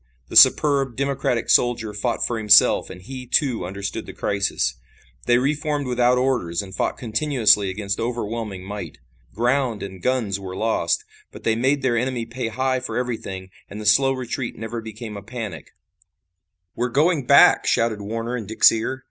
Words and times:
The 0.29 0.35
superb, 0.35 0.95
democratic 0.95 1.47
soldier 1.47 1.93
fought 1.93 2.25
for 2.25 2.39
himself 2.39 2.89
and 2.89 3.03
he, 3.03 3.27
too, 3.27 3.67
understood 3.67 4.07
the 4.07 4.13
crisis. 4.13 4.73
They 5.27 5.37
re 5.37 5.53
formed 5.53 5.85
without 5.85 6.17
orders 6.17 6.63
and 6.63 6.73
fought 6.73 6.97
continuously 6.97 7.69
against 7.69 7.99
overwhelming 7.99 8.63
might. 8.63 8.97
Ground 9.35 9.83
and 9.83 10.01
guns 10.01 10.39
were 10.39 10.55
lost, 10.55 11.03
but 11.31 11.43
they 11.43 11.55
made 11.55 11.83
their 11.83 11.95
enemy 11.97 12.25
pay 12.25 12.47
high 12.47 12.79
for 12.79 12.97
everything, 12.97 13.51
and 13.69 13.79
the 13.79 13.85
slow 13.85 14.11
retreat 14.11 14.57
never 14.57 14.81
became 14.81 15.15
a 15.15 15.21
panic. 15.21 15.75
"We're 16.75 16.89
going 16.89 17.27
back," 17.27 17.67
shouted 17.67 18.01
Warner 18.01 18.35
in 18.35 18.47
Dick's 18.47 18.71
ear. 18.71 18.99